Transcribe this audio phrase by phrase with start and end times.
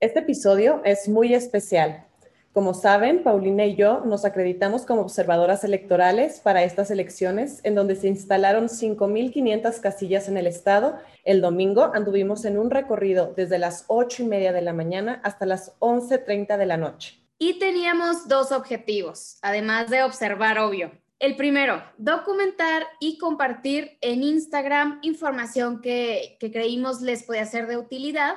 [0.00, 2.06] Este episodio es muy especial.
[2.52, 7.96] Como saben, Paulina y yo nos acreditamos como observadoras electorales para estas elecciones, en donde
[7.96, 11.00] se instalaron 5.500 casillas en el estado.
[11.24, 15.46] El domingo anduvimos en un recorrido desde las 8 y media de la mañana hasta
[15.46, 17.20] las 11.30 de la noche.
[17.36, 20.92] Y teníamos dos objetivos, además de observar, obvio.
[21.18, 28.36] El primero, documentar y compartir en Instagram información que, creímos les podía ser de utilidad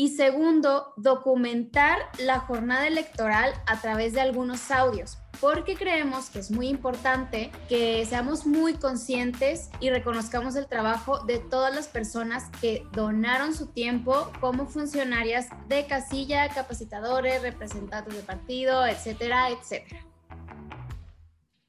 [0.00, 6.50] y segundo, documentar la jornada electoral a través de algunos audios, porque creemos que es
[6.50, 12.86] muy importante que seamos muy conscientes y reconozcamos el trabajo de todas las personas que
[12.94, 20.00] donaron su tiempo como funcionarias de casilla, capacitadores, representantes de partido, etcétera, etcétera.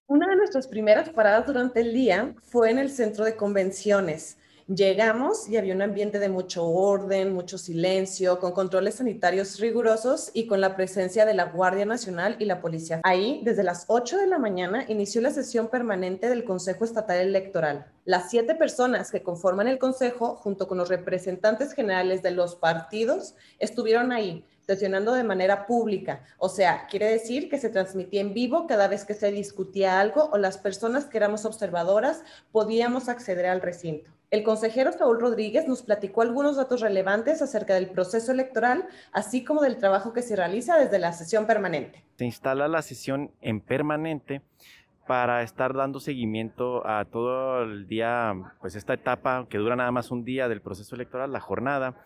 [0.07, 4.37] Una de nuestras primeras paradas durante el día fue en el centro de convenciones
[4.67, 10.47] Llegamos y había un ambiente de mucho orden, mucho silencio, con controles sanitarios rigurosos y
[10.47, 13.01] con la presencia de la Guardia Nacional y la policía.
[13.03, 17.87] Ahí, desde las 8 de la mañana, inició la sesión permanente del Consejo Estatal Electoral.
[18.05, 23.35] Las siete personas que conforman el Consejo, junto con los representantes generales de los partidos,
[23.59, 26.23] estuvieron ahí sesionando de manera pública.
[26.37, 30.29] O sea, quiere decir que se transmitía en vivo cada vez que se discutía algo
[30.31, 34.11] o las personas que éramos observadoras podíamos acceder al recinto.
[34.31, 39.61] El consejero Saúl Rodríguez nos platicó algunos datos relevantes acerca del proceso electoral, así como
[39.61, 42.05] del trabajo que se realiza desde la sesión permanente.
[42.17, 44.41] Se instala la sesión en permanente
[45.05, 50.11] para estar dando seguimiento a todo el día, pues esta etapa que dura nada más
[50.11, 52.05] un día del proceso electoral, la jornada,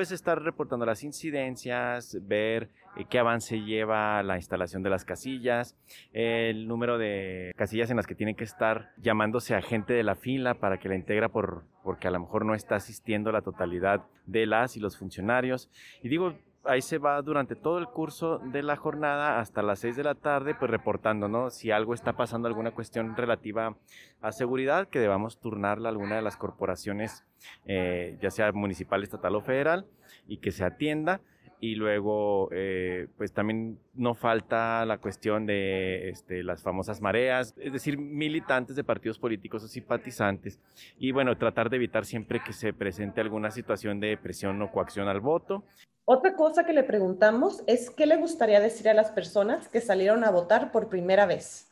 [0.00, 5.76] pues estar reportando las incidencias, ver eh, qué avance lleva la instalación de las casillas,
[6.14, 10.14] el número de casillas en las que tienen que estar llamándose a gente de la
[10.14, 14.06] fila para que la integra por, porque a lo mejor no está asistiendo la totalidad
[14.24, 15.68] de las y los funcionarios.
[16.02, 16.32] Y digo,
[16.64, 20.14] ahí se va durante todo el curso de la jornada hasta las 6 de la
[20.14, 21.50] tarde, pues reportando, ¿no?
[21.50, 23.76] Si algo está pasando, alguna cuestión relativa
[24.20, 27.24] a seguridad, que debamos turnarla a alguna de las corporaciones,
[27.66, 29.86] eh, ya sea municipal, estatal o federal,
[30.26, 31.20] y que se atienda.
[31.62, 37.74] Y luego, eh, pues también no falta la cuestión de este, las famosas mareas, es
[37.74, 40.58] decir, militantes de partidos políticos o simpatizantes.
[40.98, 45.06] Y bueno, tratar de evitar siempre que se presente alguna situación de presión o coacción
[45.08, 45.64] al voto.
[46.06, 50.24] Otra cosa que le preguntamos es qué le gustaría decir a las personas que salieron
[50.24, 51.70] a votar por primera vez.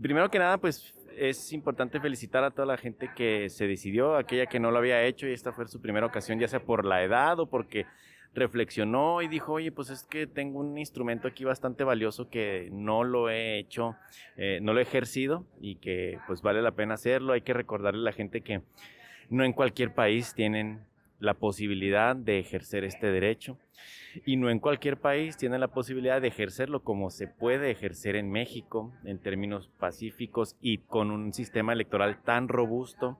[0.00, 4.46] Primero que nada, pues es importante felicitar a toda la gente que se decidió, aquella
[4.46, 7.02] que no lo había hecho y esta fue su primera ocasión, ya sea por la
[7.02, 7.86] edad o porque
[8.34, 13.04] reflexionó y dijo, oye, pues es que tengo un instrumento aquí bastante valioso que no
[13.04, 13.96] lo he hecho,
[14.36, 17.32] eh, no lo he ejercido y que pues vale la pena hacerlo.
[17.32, 18.62] Hay que recordarle a la gente que
[19.30, 20.86] no en cualquier país tienen
[21.20, 23.58] la posibilidad de ejercer este derecho
[24.24, 28.30] y no en cualquier país tiene la posibilidad de ejercerlo como se puede ejercer en
[28.30, 33.18] México en términos pacíficos y con un sistema electoral tan robusto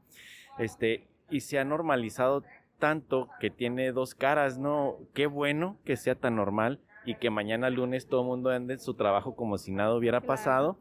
[0.58, 2.44] este y se ha normalizado
[2.78, 4.96] tanto que tiene dos caras, ¿no?
[5.14, 8.80] Qué bueno que sea tan normal y que mañana lunes todo el mundo ande en
[8.80, 10.78] su trabajo como si nada hubiera pasado,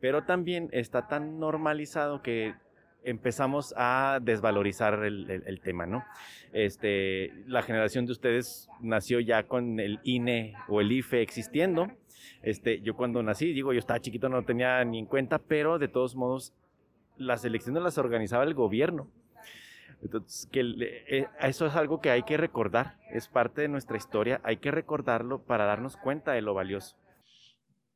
[0.00, 2.54] pero también está tan normalizado que
[3.04, 6.04] empezamos a desvalorizar el, tema, ¿no?
[6.52, 11.88] Este, la generación de ustedes nació ya con el INE o el IFE existiendo.
[12.42, 15.88] Este, yo cuando nací, digo, yo estaba chiquito, no tenía ni en cuenta, pero de
[15.88, 16.54] todos modos,
[17.16, 19.08] las elecciones las organizaba el gobierno.
[20.04, 24.40] Entonces, que eh, eso es algo que hay que recordar, es parte de nuestra historia,
[24.44, 26.96] hay que recordarlo para darnos cuenta de lo valioso.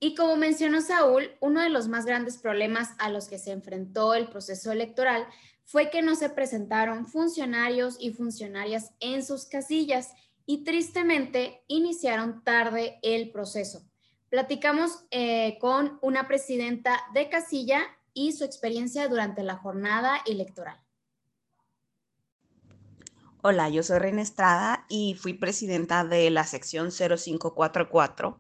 [0.01, 4.15] Y como mencionó Saúl, uno de los más grandes problemas a los que se enfrentó
[4.15, 5.27] el proceso electoral
[5.65, 10.15] fue que no se presentaron funcionarios y funcionarias en sus casillas
[10.47, 13.83] y tristemente iniciaron tarde el proceso.
[14.31, 17.83] Platicamos eh, con una presidenta de casilla
[18.15, 20.79] y su experiencia durante la jornada electoral.
[23.41, 28.39] Hola, yo soy Reina Estrada y fui presidenta de la sección 0544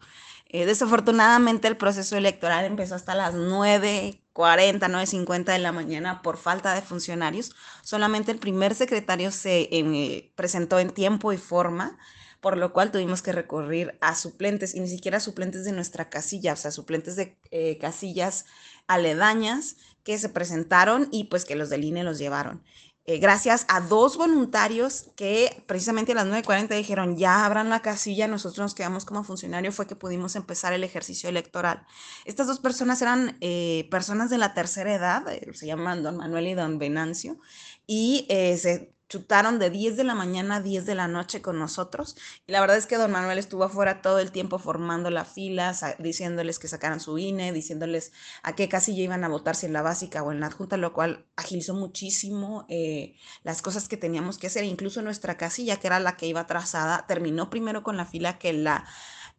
[0.50, 6.75] eh, desafortunadamente el proceso electoral empezó hasta las 9.40, 9.50 de la mañana por falta
[6.75, 7.52] de funcionarios.
[7.82, 11.99] Solamente el primer secretario se eh, presentó en tiempo y forma,
[12.40, 16.55] por lo cual tuvimos que recurrir a suplentes y ni siquiera suplentes de nuestra casilla,
[16.55, 18.46] o sea, suplentes de eh, casillas
[18.87, 22.62] aledañas que se presentaron y pues que los del INE los llevaron.
[23.10, 28.28] Eh, gracias a dos voluntarios que precisamente a las 9.40 dijeron, ya abran la casilla,
[28.28, 31.87] nosotros nos quedamos como funcionario, fue que pudimos empezar el ejercicio electoral.
[32.26, 36.49] Estas dos personas eran eh, personas de la tercera edad, eh, se llaman don Manuel
[36.49, 37.38] y don Venancio,
[37.87, 42.16] y se chutaron de 10 de la mañana a 10 de la noche con nosotros.
[42.46, 45.75] Y la verdad es que don Manuel estuvo afuera todo el tiempo formando la fila,
[45.99, 48.12] diciéndoles que sacaran su INE, diciéndoles
[48.43, 50.93] a qué casilla iban a votar, si en la básica o en la adjunta, lo
[50.93, 54.64] cual agilizó muchísimo eh, las cosas que teníamos que hacer.
[54.64, 58.52] Incluso nuestra casilla, que era la que iba trazada, terminó primero con la fila que
[58.52, 58.84] la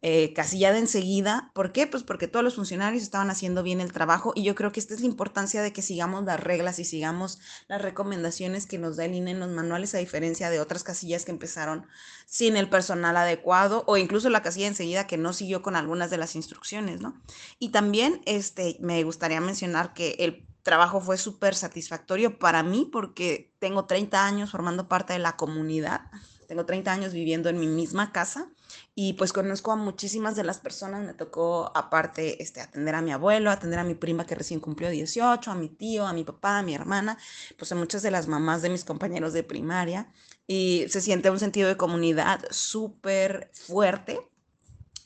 [0.01, 1.51] eh, casillada enseguida.
[1.53, 1.87] ¿Por qué?
[1.87, 4.93] Pues porque todos los funcionarios estaban haciendo bien el trabajo y yo creo que esta
[4.93, 9.05] es la importancia de que sigamos las reglas y sigamos las recomendaciones que nos da
[9.05, 11.85] el INE en los manuales, a diferencia de otras casillas que empezaron
[12.25, 16.17] sin el personal adecuado o incluso la casilla enseguida que no siguió con algunas de
[16.17, 17.19] las instrucciones, ¿no?
[17.57, 23.53] Y también este, me gustaría mencionar que el trabajo fue súper satisfactorio para mí porque
[23.59, 26.01] tengo 30 años formando parte de la comunidad,
[26.49, 28.49] tengo 30 años viviendo en mi misma casa
[28.95, 33.11] y pues conozco a muchísimas de las personas, me tocó aparte este, atender a mi
[33.11, 36.57] abuelo, atender a mi prima que recién cumplió 18, a mi tío, a mi papá,
[36.57, 37.19] a mi hermana,
[37.55, 40.11] pues a muchas de las mamás de mis compañeros de primaria
[40.47, 44.19] y se siente un sentido de comunidad súper fuerte.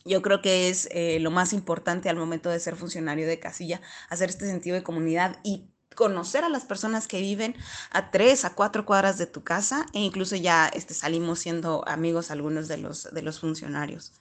[0.05, 3.81] Yo creo que es eh, lo más importante al momento de ser funcionario de casilla,
[4.07, 7.55] hacer este sentido de comunidad y conocer a las personas que viven
[7.91, 12.31] a tres, a cuatro cuadras de tu casa e incluso ya este, salimos siendo amigos
[12.31, 14.13] algunos de los, de los funcionarios.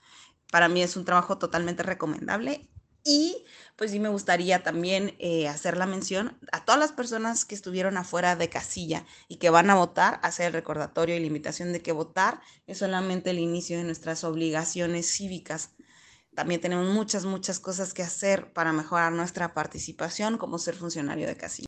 [0.51, 2.69] Para mí es un trabajo totalmente recomendable
[3.03, 3.43] y
[3.75, 7.97] pues sí me gustaría también eh, hacer la mención a todas las personas que estuvieron
[7.97, 11.81] afuera de casilla y que van a votar, hacer el recordatorio y la invitación de
[11.81, 15.71] que votar es solamente el inicio de nuestras obligaciones cívicas
[16.35, 21.37] también tenemos muchas, muchas cosas que hacer para mejorar nuestra participación como ser funcionario de
[21.37, 21.67] casilla.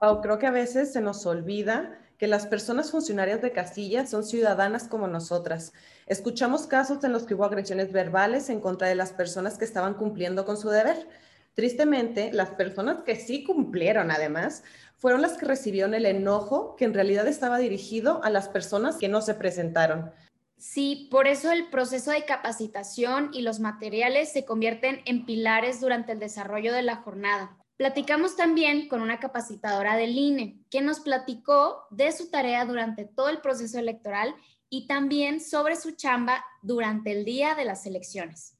[0.00, 4.24] Pau, creo que a veces se nos olvida que las personas funcionarias de casilla son
[4.24, 5.72] ciudadanas como nosotras.
[6.06, 9.94] Escuchamos casos en los que hubo agresiones verbales en contra de las personas que estaban
[9.94, 11.08] cumpliendo con su deber.
[11.54, 14.62] Tristemente, las personas que sí cumplieron, además,
[14.96, 19.08] fueron las que recibieron el enojo que en realidad estaba dirigido a las personas que
[19.08, 20.12] no se presentaron.
[20.58, 26.12] Sí, por eso el proceso de capacitación y los materiales se convierten en pilares durante
[26.12, 27.58] el desarrollo de la jornada.
[27.76, 33.28] Platicamos también con una capacitadora del INE, que nos platicó de su tarea durante todo
[33.28, 34.34] el proceso electoral
[34.70, 38.55] y también sobre su chamba durante el día de las elecciones.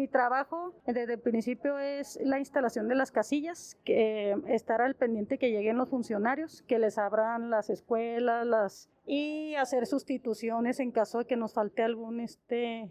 [0.00, 5.36] Mi trabajo desde el principio es la instalación de las casillas, que estar al pendiente
[5.36, 11.18] que lleguen los funcionarios, que les abran las escuelas, las y hacer sustituciones en caso
[11.18, 12.90] de que nos falte algún este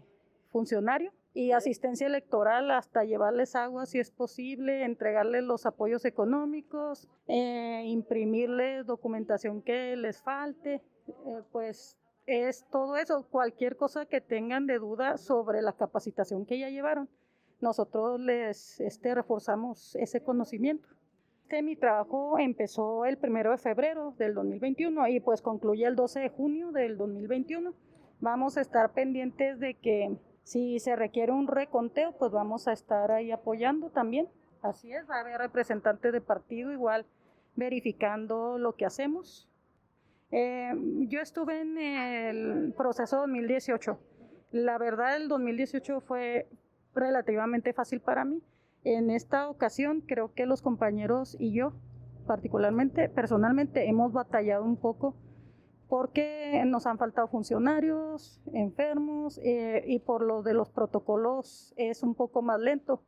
[0.52, 1.12] funcionario.
[1.34, 8.86] Y asistencia electoral hasta llevarles agua si es posible, entregarles los apoyos económicos, eh, imprimirles
[8.86, 10.74] documentación que les falte,
[11.08, 11.96] eh, pues
[12.30, 17.08] es todo eso, cualquier cosa que tengan de duda sobre la capacitación que ya llevaron,
[17.60, 20.88] nosotros les este, reforzamos ese conocimiento.
[21.50, 26.20] Este, mi trabajo empezó el primero de febrero del 2021 y pues concluye el 12
[26.20, 27.74] de junio del 2021.
[28.20, 33.10] Vamos a estar pendientes de que si se requiere un reconteo, pues vamos a estar
[33.10, 34.28] ahí apoyando también.
[34.62, 37.04] Así es, va a haber representantes de partido igual
[37.56, 39.49] verificando lo que hacemos.
[40.32, 40.72] Eh,
[41.08, 43.98] yo estuve en el proceso 2018.
[44.52, 46.48] La verdad, el 2018 fue
[46.94, 48.42] relativamente fácil para mí.
[48.84, 51.72] En esta ocasión creo que los compañeros y yo,
[52.26, 55.14] particularmente, personalmente, hemos batallado un poco
[55.88, 62.14] porque nos han faltado funcionarios, enfermos eh, y por lo de los protocolos es un
[62.14, 63.02] poco más lento.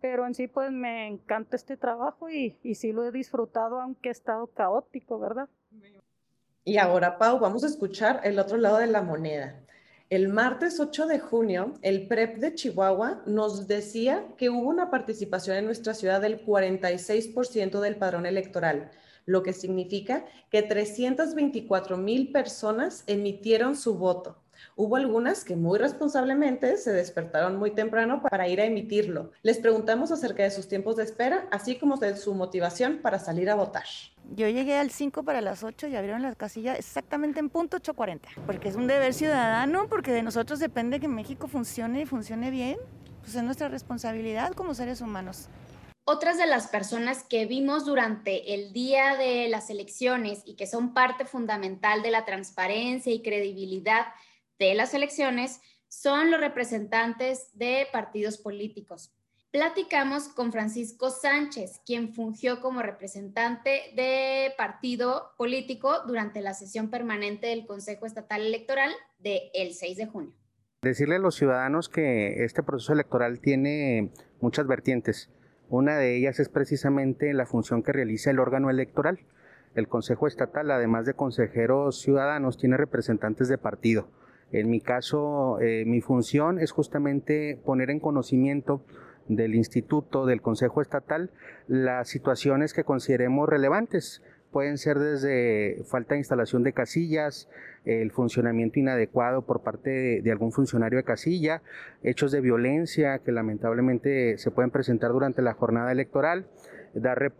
[0.00, 4.12] Pero en sí pues me encanta este trabajo y, sí lo he disfrutado aunque ha
[4.12, 5.48] estado caótico, ¿verdad?
[6.68, 9.58] Y ahora, Pau, vamos a escuchar el otro lado de la moneda.
[10.10, 15.56] El martes 8 de junio, el PREP de Chihuahua nos decía que hubo una participación
[15.56, 18.90] en nuestra ciudad del 46% del padrón electoral,
[19.24, 24.36] lo que significa que 324 mil personas emitieron su voto.
[24.76, 29.32] Hubo algunas que muy responsablemente se despertaron muy temprano para ir a emitirlo.
[29.42, 33.50] Les preguntamos acerca de sus tiempos de espera, así como de su motivación para salir
[33.50, 33.86] a votar.
[34.34, 38.20] Yo llegué al 5 para las 8 y abrieron las casillas exactamente en punto 8.40,
[38.46, 42.76] porque es un deber ciudadano, porque de nosotros depende que México funcione y funcione bien,
[43.20, 45.48] pues es nuestra responsabilidad como seres humanos.
[46.04, 50.94] Otras de las personas que vimos durante el día de las elecciones y que son
[50.94, 54.06] parte fundamental de la transparencia y credibilidad
[54.58, 59.14] de las elecciones son los representantes de partidos políticos.
[59.50, 67.46] Platicamos con Francisco Sánchez, quien fungió como representante de partido político durante la sesión permanente
[67.46, 70.34] del Consejo Estatal Electoral del el 6 de junio.
[70.82, 75.30] Decirle a los ciudadanos que este proceso electoral tiene muchas vertientes.
[75.70, 79.20] Una de ellas es precisamente la función que realiza el órgano electoral.
[79.74, 84.08] el Consejo Estatal, además de consejeros ciudadanos, tiene representantes de partido.
[84.52, 88.82] En mi caso, eh, mi función es justamente poner en conocimiento
[89.28, 91.30] del instituto, del Consejo Estatal,
[91.66, 94.22] las situaciones que consideremos relevantes.
[94.50, 97.50] Pueden ser desde falta de instalación de casillas,
[97.84, 101.62] el funcionamiento inadecuado por parte de, algún funcionario de casilla,
[102.02, 106.46] hechos de violencia que lamentablemente se pueden presentar durante la jornada electoral,
[106.94, 107.32] dar,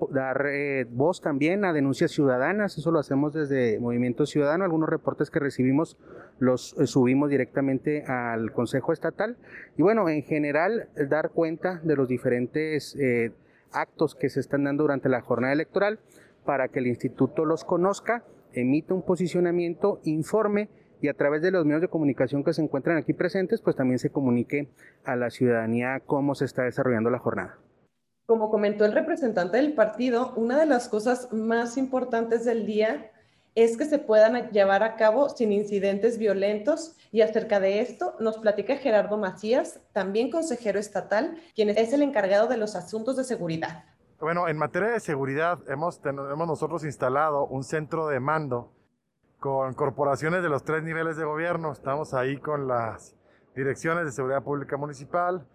[0.91, 5.97] voz también a denuncias ciudadanas, eso lo hacemos desde Movimiento Ciudadano, algunos reportes que recibimos
[6.39, 9.37] los eh, subimos directamente al Consejo Estatal
[9.77, 13.33] y bueno, en general dar cuenta de los diferentes eh,
[13.73, 15.99] actos que se están dando durante la jornada electoral
[16.45, 20.69] para que el instituto los conozca, emita un posicionamiento, informe
[21.01, 23.99] y a través de los medios de comunicación que se encuentran aquí presentes, pues también
[23.99, 24.69] se comunique
[25.05, 27.59] a la ciudadanía cómo se está desarrollando la jornada.
[28.29, 33.11] Como comentó el representante del partido, una de las cosas más importantes del día
[33.55, 38.37] es que se puedan llevar a cabo sin incidentes violentos y acerca de esto nos
[38.37, 43.87] platica Gerardo Macías, también consejero estatal, quien es el encargado de los asuntos de seguridad.
[44.21, 48.75] Bueno, en materia de seguridad hemos, hemos nosotros instalado un centro de mando
[49.41, 51.73] con corporaciones de los tres niveles de gobierno.
[51.73, 53.17] Estamos ahí con las
[53.57, 55.47] direcciones de seguridad pública municipal,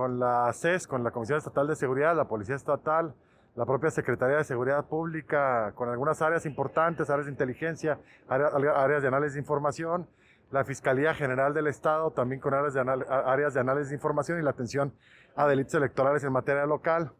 [0.00, 3.12] con la CES, con la Comisión Estatal de Seguridad, la Policía Estatal,
[3.54, 9.08] la propia Secretaría de Seguridad Pública, con algunas áreas importantes, áreas de inteligencia, áreas, de
[9.08, 10.08] análisis de información,
[10.52, 14.94] la Fiscalía General del Estado, también con áreas de, análisis de información y la atención
[15.36, 17.12] a delitos electorales en materia local.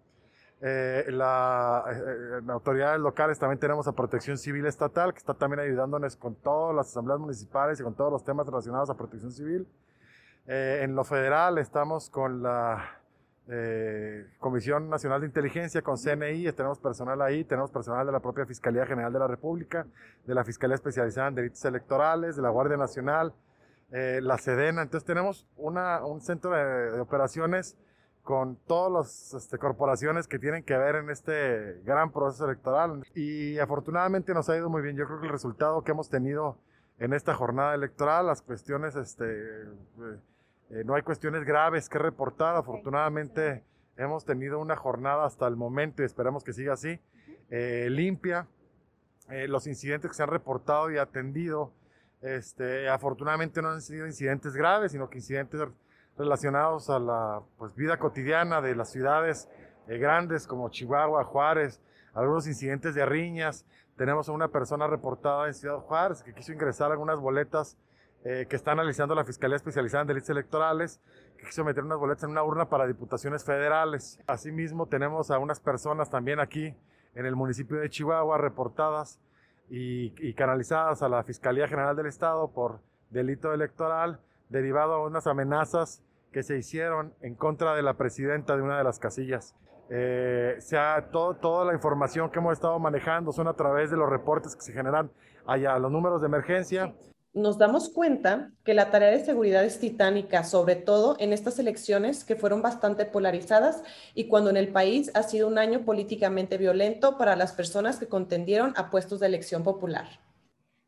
[0.63, 6.17] Eh, la, eh, autoridades locales también tenemos a Protección Civil Estatal, que está también ayudándonos
[6.17, 9.69] con todas las asambleas municipales y con todos los temas relacionados a protección civil.
[10.53, 12.99] Eh, en lo federal estamos con la
[13.47, 18.45] eh, Comisión Nacional de Inteligencia, con CNI, tenemos personal ahí, tenemos personal de la propia
[18.47, 19.87] Fiscalía General de la República,
[20.27, 23.33] de la Fiscalía Especializada en Delitos Electorales, de la Guardia Nacional,
[23.93, 24.83] eh, la Sedena.
[24.83, 27.77] Entonces tenemos una, un centro de, operaciones
[28.25, 33.05] con todas las este, corporaciones que tienen que ver en este gran proceso electoral.
[33.15, 34.97] Y afortunadamente nos ha ido muy bien.
[34.97, 36.59] Yo creo que el resultado que hemos tenido
[36.99, 39.25] en esta jornada electoral, las cuestiones este,
[40.71, 42.55] eh, no hay cuestiones graves que reportar.
[42.57, 43.65] Afortunadamente
[43.97, 47.01] hemos tenido una jornada hasta el momento y esperamos que siga así,
[47.51, 48.47] eh, limpia.
[49.31, 51.73] Eh, los incidentes que se han reportado y atendido,
[52.21, 55.61] este, afortunadamente no han sido incidentes graves, sino que incidentes
[56.17, 59.49] relacionados a la pues, vida cotidiana de las ciudades
[59.87, 61.81] grandes como Chihuahua, Juárez,
[62.15, 63.65] algunos incidentes de riñas.
[63.97, 67.77] Tenemos a una persona reportada en Ciudad Juárez que quiso ingresar algunas boletas
[68.23, 71.01] eh, que está analizando la Fiscalía Especializada en Delitos Electorales,
[71.39, 74.21] que quiso meter unas boletas en una urna para diputaciones federales.
[74.27, 76.75] Asimismo, tenemos a unas personas también aquí
[77.15, 79.19] en el municipio de Chihuahua reportadas
[79.71, 86.03] y, canalizadas a la Fiscalía General del Estado por delito electoral derivado a unas amenazas
[86.31, 89.55] que se hicieron en contra de la presidenta de una de las casillas.
[89.89, 94.11] Eh, sea, todo, toda la información que hemos estado manejando son a través de los
[94.11, 95.11] reportes que se generan
[95.47, 96.95] allá, los números de emergencia
[97.33, 102.25] nos damos cuenta que la tarea de seguridad es titánica, sobre todo en estas elecciones
[102.25, 103.83] que fueron bastante polarizadas
[104.15, 108.09] y cuando en el país ha sido un año políticamente violento para las personas que
[108.09, 110.09] contendieron a puestos de elección popular.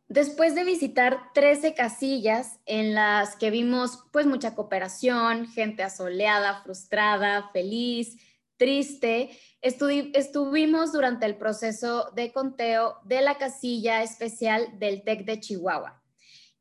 [0.08, 7.50] Después de visitar 13 casillas en las que vimos pues mucha cooperación, gente asoleada, frustrada,
[7.52, 8.18] feliz,
[8.58, 9.30] triste,
[9.62, 16.01] estuvimos durante el proceso de conteo de la casilla especial del TEC de Chihuahua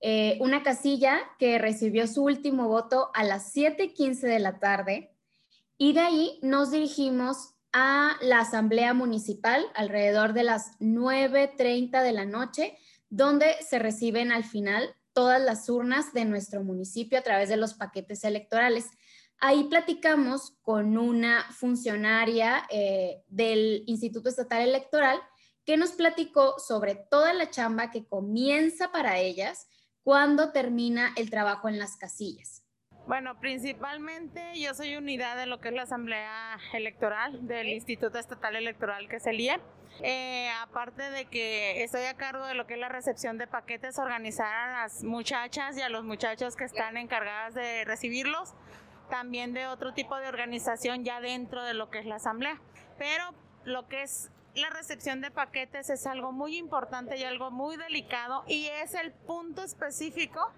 [0.02, 5.16] eh, una casilla que recibió su último voto a las 7.15 de la tarde
[5.78, 12.26] y de ahí nos dirigimos a la Asamblea Municipal alrededor de las 9.30 de la
[12.26, 12.78] noche,
[13.10, 17.76] donde se reciben al final todas las urnas de nuestro municipio a través de los
[17.76, 18.88] paquetes electorales.
[19.38, 25.20] Ahí platicamos con una funcionaria eh, del Instituto Estatal Electoral
[25.66, 29.68] que nos platicó sobre toda la chamba que comienza para ellas
[30.04, 32.64] ¿Cuándo termina el trabajo en las casillas?
[33.06, 38.56] Bueno, principalmente yo soy unidad de lo que es la Asamblea Electoral del Instituto Estatal
[38.56, 39.60] Electoral, que es el IE.
[40.02, 44.00] Eh, aparte de que estoy a cargo de lo que es la recepción de paquetes,
[44.00, 48.56] organizar a las muchachas y a los muchachos que están encargadas de recibirlos,
[49.12, 52.60] también de otro tipo de organización ya dentro de lo que es la Asamblea.
[52.98, 57.78] Pero lo que es la recepción de paquetes es algo muy importante y algo muy
[57.78, 60.52] delicado y es el punto específico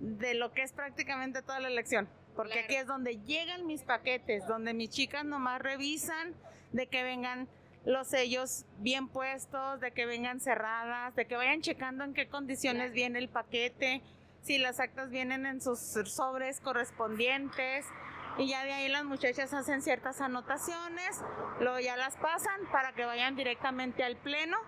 [0.00, 2.08] de lo que es prácticamente toda la elección.
[2.34, 6.34] Porque aquí es donde llegan mis paquetes, donde mis chicas nomás revisan
[6.72, 7.48] de que vengan
[7.86, 12.92] los sellos bien puestos, de que vengan cerradas, de que vayan checando en qué condiciones
[12.92, 14.02] viene el paquete,
[14.42, 17.86] si las actas vienen en sus sobres correspondientes.
[18.38, 21.22] Y ya de ahí las muchachas hacen ciertas anotaciones,
[21.58, 24.58] luego ya las pasan para que vayan directamente al pleno,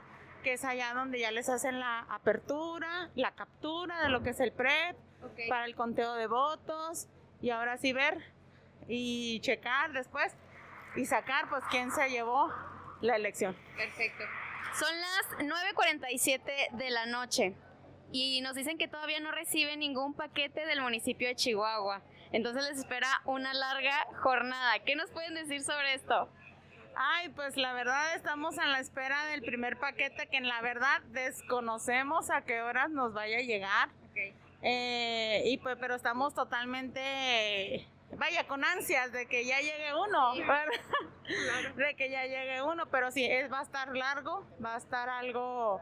[0.43, 4.41] que es allá donde ya les hacen la apertura, la captura de lo que es
[4.41, 4.97] el PREP,
[5.49, 7.09] para el conteo de votos,
[7.41, 8.33] y ahora sí ver
[8.89, 10.35] y checar después
[10.97, 12.51] y sacar pues quién se llevó
[13.01, 13.55] la elección.
[13.77, 14.25] Perfecto.
[14.75, 17.55] Son las 9.47 de la noche
[18.13, 22.03] y nos dicen que todavía no reciben ningún paquete del municipio de Chihuahua.
[22.33, 24.79] Entonces les espera una larga jornada.
[24.85, 26.29] ¿Qué nos pueden decir sobre esto?
[26.97, 31.01] Ay, pues la verdad estamos en la espera del primer paquete que en la verdad
[31.11, 33.89] desconocemos a qué horas nos vaya a llegar.
[34.63, 40.35] Eh, y pues, pero estamos totalmente vaya, con ansias de que ya llegue uno,
[41.77, 45.09] de que ya llegue uno, pero sí, es, va a estar largo, va a estar
[45.09, 45.81] algo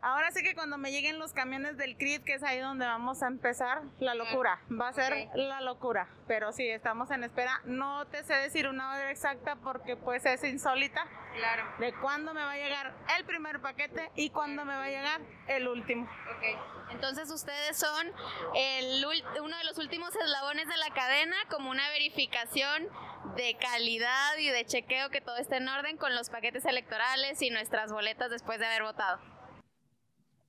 [0.00, 3.22] Ahora sí que cuando me lleguen los camiones del CRIT, que es ahí donde vamos
[3.22, 7.60] a empezar, la locura, va a ser la locura, pero sí, estamos en espera.
[7.64, 11.04] No te sé decir una hora exacta porque pues es insólita.
[11.34, 11.64] Claro.
[11.78, 15.20] De cuándo me va a llegar el primer paquete y cuándo me va a llegar
[15.48, 16.04] el último.
[16.04, 16.92] Ok.
[16.92, 18.12] Entonces ustedes son
[18.54, 19.04] el,
[19.42, 22.88] uno de los últimos eslabones de la cadena, como una verificación
[23.36, 27.50] de calidad y de chequeo que todo esté en orden con los paquetes electorales y
[27.50, 29.37] nuestras boletas después de haber votado.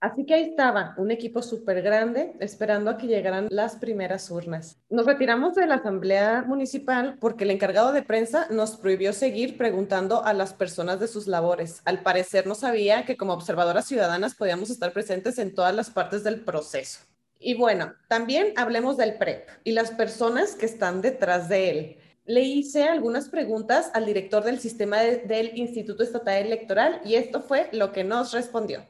[0.01, 4.77] Así que ahí estaba, un equipo súper grande esperando a que llegaran las primeras urnas.
[4.89, 10.23] Nos retiramos de la Asamblea Municipal porque el encargado de prensa nos prohibió seguir preguntando
[10.23, 11.81] a las personas de sus labores.
[11.83, 16.23] Al parecer no sabía que como observadoras ciudadanas podíamos estar presentes en todas las partes
[16.23, 17.01] del proceso.
[17.37, 21.97] Y bueno, también hablemos del PREP y las personas que están detrás de él.
[22.25, 27.67] Le hice algunas preguntas al director del sistema del Instituto Estatal Electoral y esto fue
[27.73, 28.85] lo que nos respondió.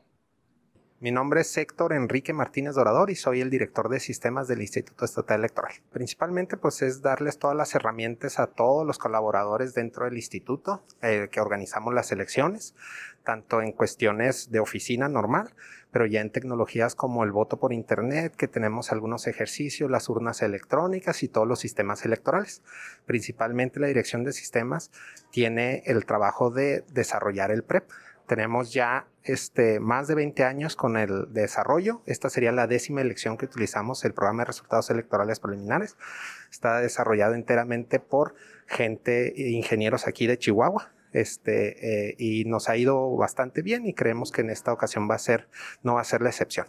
[1.02, 5.06] Mi nombre es Héctor Enrique Martínez Dorador y soy el director de sistemas del Instituto
[5.06, 5.72] Estatal Electoral.
[5.94, 11.30] Principalmente pues es darles todas las herramientas a todos los colaboradores dentro del instituto eh,
[11.32, 12.76] que organizamos las elecciones,
[13.24, 15.54] tanto en cuestiones de oficina normal,
[15.90, 20.42] pero ya en tecnologías como el voto por internet, que tenemos algunos ejercicios, las urnas
[20.42, 22.62] electrónicas y todos los sistemas electorales.
[23.06, 24.92] Principalmente la dirección de sistemas
[25.32, 27.90] tiene el trabajo de desarrollar el PREP
[28.30, 32.02] tenemos ya este, más de 20 años con el desarrollo.
[32.06, 35.98] Esta sería la décima elección que utilizamos, el programa de resultados electorales preliminares.
[36.52, 38.36] Está desarrollado enteramente por
[38.68, 40.92] gente, ingenieros aquí de Chihuahua.
[41.12, 45.16] Este, eh, y nos ha ido bastante bien y creemos que en esta ocasión va
[45.16, 45.50] a ser,
[45.82, 46.68] no va a ser la excepción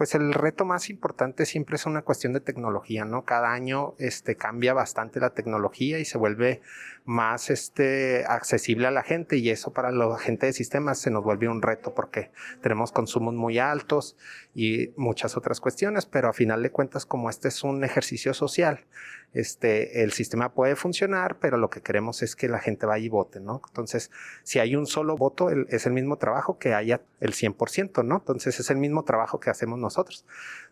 [0.00, 3.26] pues el reto más importante siempre es una cuestión de tecnología, ¿no?
[3.26, 6.62] Cada año este, cambia bastante la tecnología y se vuelve
[7.04, 11.22] más este, accesible a la gente y eso para la gente de sistemas se nos
[11.22, 12.30] vuelve un reto porque
[12.62, 14.16] tenemos consumos muy altos
[14.54, 18.86] y muchas otras cuestiones, pero a final de cuentas como este es un ejercicio social,
[19.32, 23.08] este, el sistema puede funcionar, pero lo que queremos es que la gente vaya y
[23.08, 23.62] vote, ¿no?
[23.68, 24.10] Entonces,
[24.42, 28.16] si hay un solo voto, es el mismo trabajo que haya el 100%, ¿no?
[28.16, 29.89] Entonces, es el mismo trabajo que hacemos nosotros.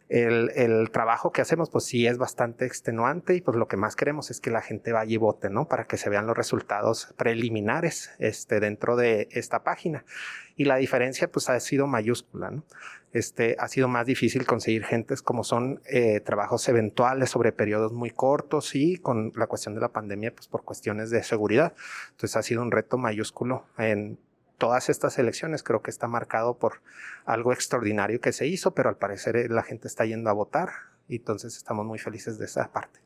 [0.08, 3.94] El, el, trabajo que hacemos, pues sí es bastante extenuante y pues lo que más
[3.94, 5.68] queremos es que la gente vaya y vote, ¿no?
[5.68, 10.06] Para que se vean los resultados preliminares este, dentro de esta página.
[10.56, 12.64] Y la diferencia, pues ha sido mayúscula, ¿no?
[13.12, 18.10] este, ha sido más difícil conseguir gentes como son eh, trabajos eventuales sobre periodos muy
[18.10, 21.74] cortos y con la cuestión de la pandemia, pues por cuestiones de seguridad.
[22.10, 24.18] Entonces ha sido un reto mayúsculo en
[24.58, 25.62] todas estas elecciones.
[25.62, 26.82] Creo que está marcado por
[27.24, 30.70] algo extraordinario que se hizo, pero al parecer eh, la gente está yendo a votar
[31.08, 33.00] y entonces estamos muy felices de esa parte.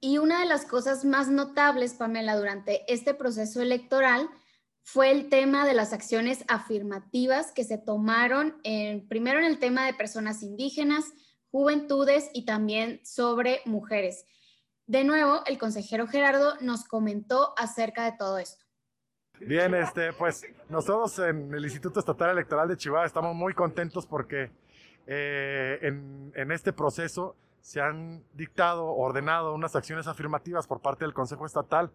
[0.00, 4.28] Y una de las cosas más notables, Pamela, durante este proceso electoral
[4.82, 9.84] fue el tema de las acciones afirmativas que se tomaron en, primero en el tema
[9.84, 11.04] de personas indígenas,
[11.50, 14.24] juventudes y también sobre mujeres.
[14.86, 18.67] De nuevo, el consejero Gerardo nos comentó acerca de todo esto.
[19.40, 24.50] Bien, este, pues nosotros en el Instituto Estatal Electoral de Chihuahua estamos muy contentos porque
[25.06, 31.14] eh, en, en este proceso se han dictado, ordenado unas acciones afirmativas por parte del
[31.14, 31.90] Consejo Estatal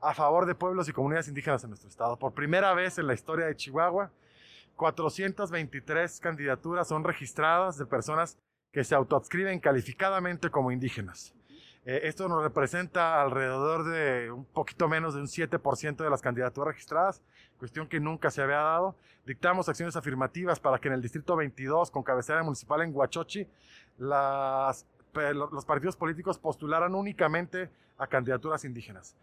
[0.00, 2.18] a favor de pueblos y comunidades indígenas en nuestro estado.
[2.18, 4.10] Por primera vez en la historia de Chihuahua,
[4.76, 8.38] 423 candidaturas son registradas de personas
[8.72, 11.32] que se autoadscriben calificadamente como indígenas.
[11.86, 16.68] Eh, esto nos representa alrededor de un poquito menos de un 7% de las candidaturas
[16.68, 17.22] registradas,
[17.58, 18.96] cuestión que nunca se había dado.
[19.26, 23.46] Dictamos acciones afirmativas para que en el Distrito 22, con cabecera municipal en Huachochi,
[23.98, 29.14] los partidos políticos postularan únicamente a candidaturas indígenas.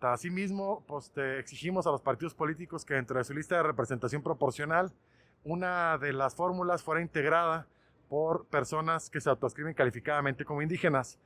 [0.00, 4.92] Asimismo, pues exigimos a los partidos políticos que dentro de su lista de representación proporcional,
[5.44, 7.66] una de las fórmulas fuera integrada
[8.08, 11.18] por personas que se autoescriben calificadamente como indígenas.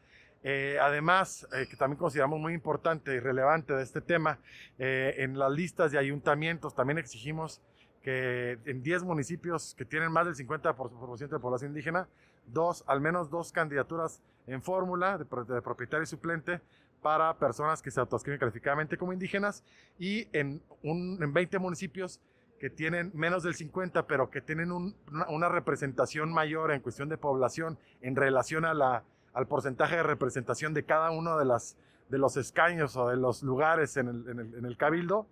[0.44, 4.38] Eh, además, eh, que también consideramos muy importante y relevante de este tema,
[4.78, 7.60] eh, en las listas de ayuntamientos también exigimos
[8.02, 12.08] que en 10 municipios que tienen más del 50% de población indígena,
[12.46, 16.60] dos, al menos dos candidaturas en fórmula de, de, propietario y suplente
[17.00, 19.62] para personas que se autoescriben calificadamente como indígenas
[20.00, 22.20] y en, un, en 20 municipios
[22.58, 27.08] que tienen menos del 50, pero que tienen un, una, una, representación mayor en cuestión
[27.08, 31.76] de población en relación a la, al porcentaje de representación de cada uno de, las,
[32.08, 35.26] de los escaños o de los lugares en el, en el, en el cabildo,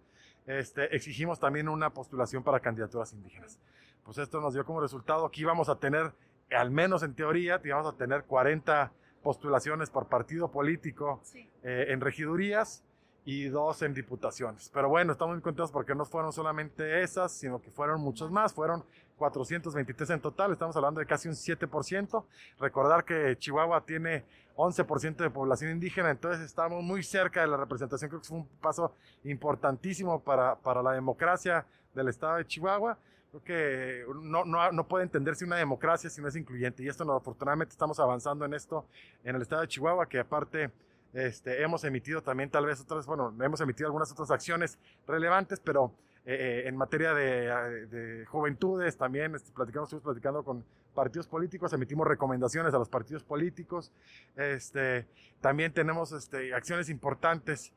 [0.46, 3.58] este, exigimos también una postulación para candidaturas indígenas.
[4.04, 6.12] Pues esto nos dio como resultado que íbamos a tener,
[6.50, 11.48] al menos en teoría, íbamos a tener 40 postulaciones por partido político sí.
[11.62, 12.82] eh, en regidurías
[13.24, 14.70] y dos en diputaciones.
[14.72, 18.52] Pero bueno, estamos muy contentos porque no fueron solamente esas, sino que fueron muchos más,
[18.52, 18.84] fueron
[19.16, 22.24] 423 en total, estamos hablando de casi un 7%.
[22.58, 24.24] Recordar que Chihuahua tiene
[24.56, 28.46] 11% de población indígena, entonces estamos muy cerca de la representación, creo que fue un
[28.60, 32.96] paso importantísimo para, para la democracia del estado de Chihuahua.
[33.30, 37.04] Creo que no, no, no puede entenderse una democracia si no es incluyente y esto
[37.04, 38.86] no, afortunadamente estamos avanzando en esto
[39.22, 40.70] en el estado de Chihuahua, que aparte
[41.12, 45.92] este, hemos emitido también tal vez otras, bueno, hemos emitido algunas otras acciones relevantes, pero
[46.24, 52.06] eh, en materia de, de, juventudes también este, platicamos, estuvimos platicando con partidos políticos, emitimos
[52.06, 53.92] recomendaciones a los partidos políticos,
[54.36, 55.06] este,
[55.40, 57.72] también tenemos este, acciones importantes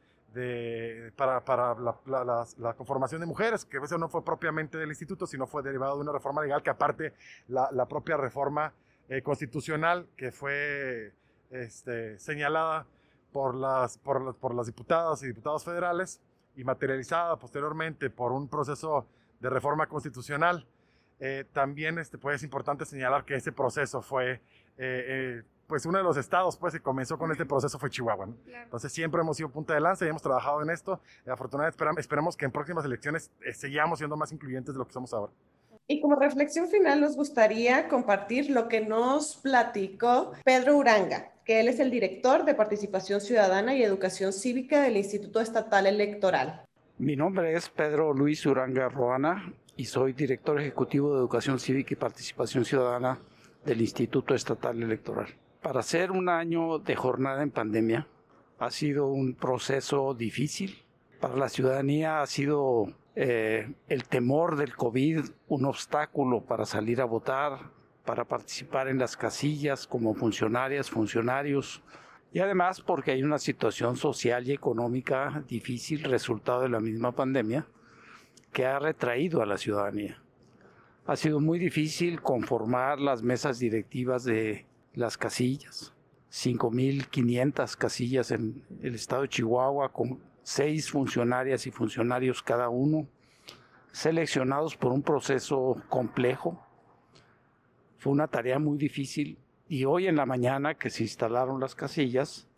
[1.15, 5.95] para, la, conformación de mujeres, que eso no fue propiamente del instituto, sino fue derivado
[5.95, 7.13] de una reforma legal que aparte
[7.47, 8.73] la, propia reforma
[9.09, 11.13] eh, constitucional que fue
[11.51, 12.87] este, señalada
[13.33, 16.21] por las, por, por las diputadas y diputados federales
[16.55, 19.05] y materializada posteriormente por un proceso
[19.39, 20.65] de reforma constitucional.
[21.19, 24.39] Eh, también este, pues, es importante señalar que ese proceso fue, eh,
[24.77, 28.27] eh, pues uno de los estados pues, que comenzó con este proceso fue Chihuahua.
[28.27, 28.35] ¿no?
[28.45, 28.63] Claro.
[28.65, 30.99] Entonces siempre hemos sido punta de lanza y hemos trabajado en esto.
[31.25, 35.13] afortunadamente esperamos, esperamos que en próximas elecciones sigamos siendo más incluyentes de lo que somos
[35.13, 35.31] ahora.
[35.87, 41.67] Y como reflexión final nos gustaría compartir lo que nos platicó Pedro Uranga, que él
[41.67, 46.61] es el director de Participación Ciudadana y Educación Cívica del Instituto Estatal Electoral.
[46.97, 51.97] Mi nombre es Pedro Luis Uranga Roana y soy director ejecutivo de Educación Cívica y
[51.97, 53.19] Participación Ciudadana
[53.65, 55.27] del Instituto Estatal Electoral.
[55.61, 58.07] Para ser un año de jornada en pandemia
[58.59, 60.83] ha sido un proceso difícil.
[61.19, 67.05] Para la ciudadanía ha sido eh, el temor del COVID un obstáculo para salir a
[67.05, 67.59] votar,
[68.05, 71.81] para participar en las casillas como funcionarias, funcionarios,
[72.33, 77.67] y además porque hay una situación social y económica difícil resultado de la misma pandemia
[78.51, 80.21] que ha retraído a la ciudadanía.
[81.05, 85.93] Ha sido muy difícil conformar las mesas directivas de las casillas.
[86.31, 93.07] 5.500 casillas en el estado de Chihuahua con seis funcionarias y funcionarios cada uno,
[93.91, 96.59] seleccionados por un proceso complejo
[98.03, 99.37] fue una tarea muy difícil
[99.69, 102.49] y hoy en la mañana que se instalaron las casillas,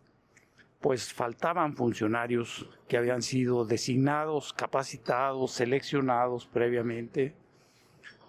[0.80, 7.36] pues faltaban funcionarios que habían sido designados, capacitados, seleccionados previamente.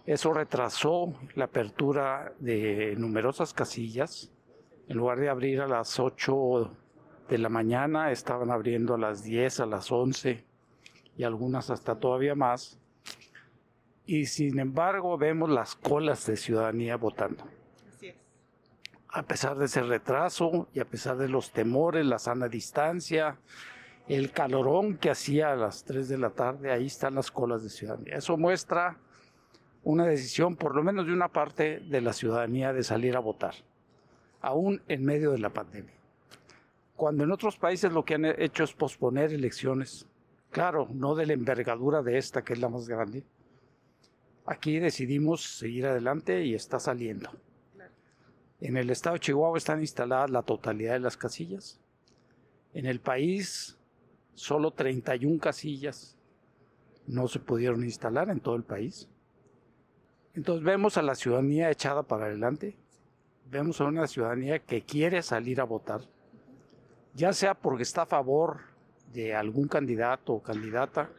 [0.05, 4.31] Eso retrasó la apertura de numerosas casillas.
[4.87, 6.71] En lugar de abrir a las 8
[7.29, 10.45] de la mañana, estaban abriendo a las 10, a las 11
[11.17, 12.79] y algunas hasta todavía más
[14.07, 17.43] y sin embargo vemos las colas de ciudadanía votando.
[17.93, 18.15] Así es.
[19.09, 23.37] A pesar de ese retraso y a pesar de los temores, la sana distancia,
[24.07, 27.69] el calorón que hacía a las 3 de la tarde, ahí están las colas de
[27.69, 28.15] ciudadanía.
[28.15, 28.97] Eso muestra
[29.83, 33.55] una decisión, por lo menos de una parte de la ciudadanía, de salir a votar,
[34.39, 35.93] aún en medio de la pandemia.
[36.95, 40.07] Cuando en otros países lo que han hecho es posponer elecciones,
[40.49, 43.23] claro, no de la envergadura de esta, que es la más grande,
[44.47, 47.29] Aquí decidimos seguir adelante y está saliendo.
[48.61, 51.81] En el estado de Chihuahua están instaladas la totalidad de las casillas.
[52.73, 53.77] En el país,
[54.35, 56.17] solo 31 casillas
[57.07, 59.09] no se pudieron instalar en todo el país.
[60.33, 62.77] Entonces vemos a la ciudadanía echada para adelante,
[63.51, 66.01] vemos a una ciudadanía que quiere salir a votar,
[67.13, 68.61] ya sea porque está a favor
[69.11, 71.09] de algún candidato o candidata,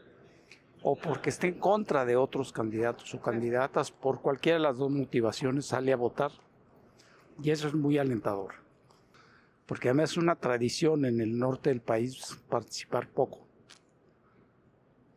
[0.82, 4.90] o porque esté en contra de otros candidatos o candidatas, por cualquiera de las dos
[4.90, 6.32] motivaciones sale a votar.
[7.42, 8.54] Y eso es muy alentador,
[9.66, 13.46] porque además es una tradición en el norte del país participar poco.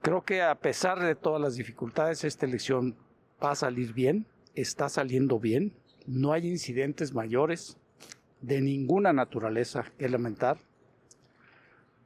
[0.02, 2.96] Creo que a pesar de todas las dificultades, esta elección
[3.44, 5.74] va a salir bien, está saliendo bien,
[6.08, 7.78] no hay incidentes mayores
[8.42, 10.58] de ninguna naturaleza que lamentar.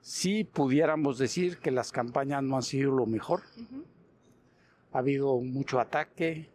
[0.06, 3.42] Si pudiéramos decir que las campañas no han sido lo mejor.
[4.92, 6.48] Ha habido mucho ataque.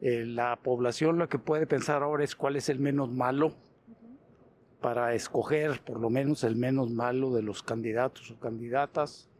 [0.00, 3.52] Eh, la población lo que puede pensar ahora es cuál es el menos malo
[4.80, 9.30] para escoger por lo menos el menos malo de los candidatos o candidatas.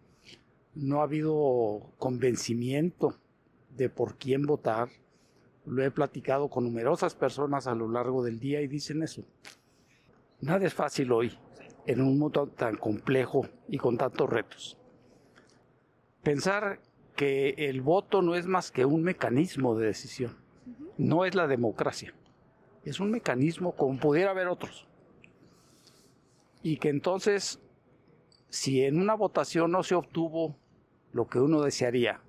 [0.77, 3.17] No ha habido convencimiento
[3.77, 4.89] de por quién votar.
[5.67, 9.25] Lo he platicado con numerosas personas a lo largo del día y dicen eso.
[10.41, 11.37] Nada es fácil hoy
[11.89, 14.77] en un mundo tan complejo y con tantos retos.
[16.23, 16.81] Pensar
[17.17, 20.37] que el voto no es más que un mecanismo de decisión,
[20.99, 22.13] no es la democracia,
[22.85, 24.87] es un mecanismo como pudiera haber otros
[26.63, 27.59] y que entonces,
[28.51, 30.57] si en una votación no se obtuvo
[31.13, 32.21] lo que uno desearía,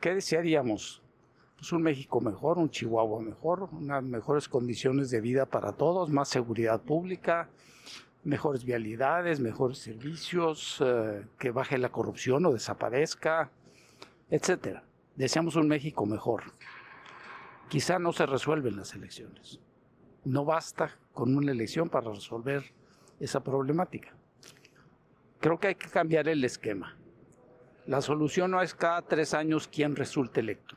[0.00, 1.02] ¿qué desearíamos?
[1.56, 6.30] Pues un México mejor, un Chihuahua mejor, unas mejores condiciones de vida para todos, más
[6.30, 7.50] seguridad pública,
[8.26, 13.50] mejores vialidades, mejores servicios, eh, que baje la corrupción o desaparezca,
[14.28, 14.82] etcétera.
[15.14, 16.42] Deseamos un México mejor.
[17.68, 19.60] Quizá no se resuelven las elecciones.
[20.24, 22.64] No basta con una elección para resolver
[23.20, 24.12] esa problemática.
[25.38, 26.96] Creo que hay que cambiar el esquema.
[27.86, 30.76] La solución no es cada tres años quien resulte electo.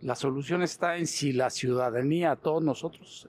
[0.00, 3.28] La solución está en si la ciudadanía, todos nosotros,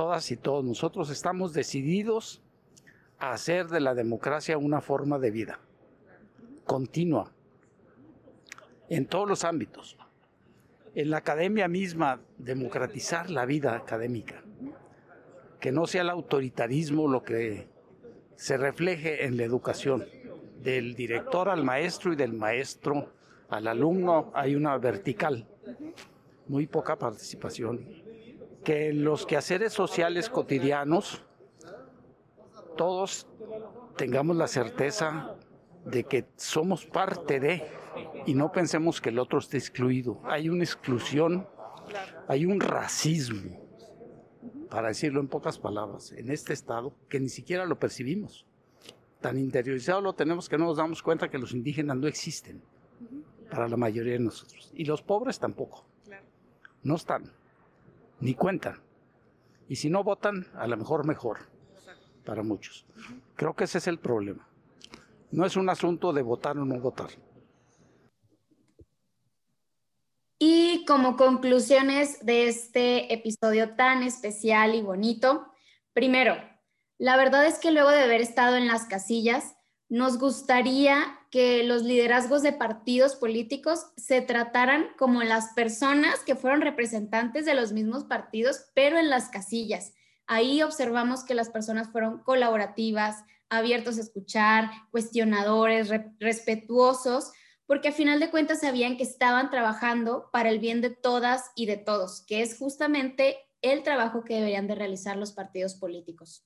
[0.00, 2.40] todas y todos nosotros estamos decididos
[3.18, 5.60] a hacer de la democracia una forma de vida
[6.64, 7.30] continua
[8.88, 9.98] en todos los ámbitos.
[10.94, 14.42] En la academia misma, democratizar la vida académica
[15.60, 17.68] que no sea el autoritarismo lo que
[18.36, 20.06] se refleje en la educación.
[20.62, 23.12] Del director al maestro y del maestro
[23.50, 25.46] al alumno hay una vertical,
[26.48, 27.99] muy poca participación.
[28.64, 31.24] Que en los quehaceres sociales cotidianos
[32.76, 33.26] todos
[33.96, 35.36] tengamos la certeza
[35.84, 37.66] de que somos parte de
[38.26, 40.20] y no pensemos que el otro esté excluido.
[40.24, 41.46] Hay una exclusión,
[42.28, 43.60] hay un racismo
[44.70, 48.46] para decirlo en pocas palabras, en este estado que ni siquiera lo percibimos.
[49.20, 52.62] Tan interiorizado lo tenemos que no nos damos cuenta que los indígenas no existen
[53.50, 54.70] para la mayoría de nosotros.
[54.74, 55.84] Y los pobres tampoco.
[56.82, 57.30] No están,
[58.20, 58.80] ni cuentan.
[59.68, 61.38] Y si no votan, a lo mejor mejor
[62.24, 62.86] para muchos.
[63.36, 64.46] Creo que ese es el problema.
[65.30, 67.10] No es un asunto de votar o no votar.
[70.38, 75.46] Y como conclusiones de este episodio tan especial y bonito,
[75.92, 76.34] primero,
[76.98, 79.54] la verdad es que luego de haber estado en las casillas,
[79.90, 86.60] nos gustaría que los liderazgos de partidos políticos se trataran como las personas que fueron
[86.60, 89.92] representantes de los mismos partidos, pero en las casillas.
[90.28, 97.32] Ahí observamos que las personas fueron colaborativas, abiertos a escuchar, cuestionadores, respetuosos,
[97.66, 101.66] porque a final de cuentas sabían que estaban trabajando para el bien de todas y
[101.66, 106.44] de todos, que es justamente el trabajo que deberían de realizar los partidos políticos.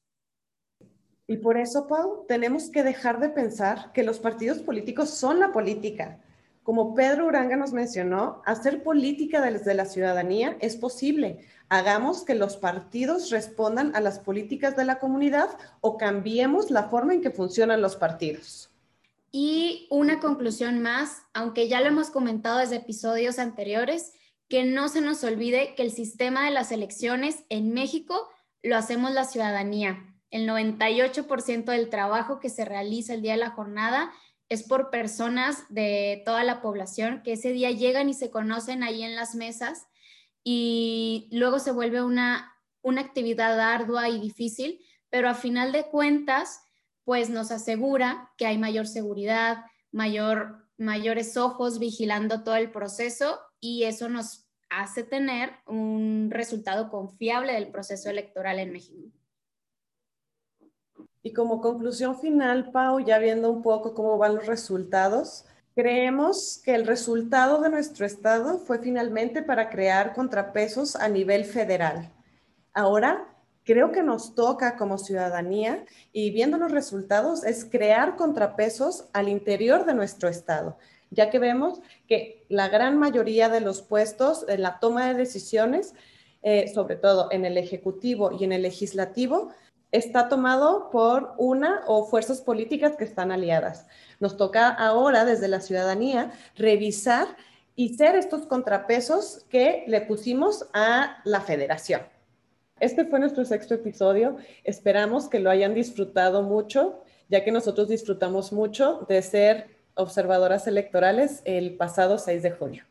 [1.26, 5.52] Y por eso, Pau, tenemos que dejar de pensar que los partidos políticos son la
[5.52, 6.20] política.
[6.62, 11.44] Como Pedro Uranga nos mencionó, hacer política desde la ciudadanía es posible.
[11.68, 17.14] Hagamos que los partidos respondan a las políticas de la comunidad o cambiemos la forma
[17.14, 18.70] en que funcionan los partidos.
[19.30, 24.12] Y una conclusión más, aunque ya lo hemos comentado desde episodios anteriores,
[24.48, 28.28] que no se nos olvide que el sistema de las elecciones en México
[28.62, 30.13] lo hacemos la ciudadanía.
[30.34, 34.10] El 98% del trabajo que se realiza el día de la jornada
[34.48, 39.04] es por personas de toda la población que ese día llegan y se conocen ahí
[39.04, 39.86] en las mesas
[40.42, 46.66] y luego se vuelve una, una actividad ardua y difícil, pero a final de cuentas
[47.04, 49.58] pues nos asegura que hay mayor seguridad,
[49.92, 57.52] mayor, mayores ojos vigilando todo el proceso y eso nos hace tener un resultado confiable
[57.52, 59.12] del proceso electoral en México.
[61.26, 66.74] Y como conclusión final, Pau, ya viendo un poco cómo van los resultados, creemos que
[66.74, 72.12] el resultado de nuestro estado fue finalmente para crear contrapesos a nivel federal.
[72.74, 73.26] Ahora
[73.64, 79.86] creo que nos toca como ciudadanía y viendo los resultados es crear contrapesos al interior
[79.86, 80.76] de nuestro Estado,
[81.10, 85.94] ya que vemos que la gran mayoría de los puestos en la toma de decisiones,
[86.42, 89.54] eh, sobre todo en el Ejecutivo y en el Legislativo,
[89.94, 93.86] está tomado por una o fuerzas políticas que están aliadas.
[94.18, 97.28] Nos toca ahora desde la ciudadanía revisar
[97.76, 102.02] y ser estos contrapesos que le pusimos a la federación.
[102.80, 104.36] Este fue nuestro sexto episodio.
[104.64, 111.40] Esperamos que lo hayan disfrutado mucho, ya que nosotros disfrutamos mucho de ser observadoras electorales
[111.44, 112.84] el pasado 6 de junio.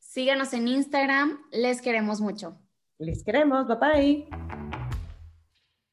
[0.00, 2.56] Síganos en Instagram, les queremos mucho.
[2.98, 4.59] Les queremos, bye bye.